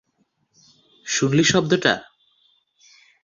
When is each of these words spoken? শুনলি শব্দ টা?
শুনলি 1.07 1.43
শব্দ 1.43 1.71
টা? 1.83 1.93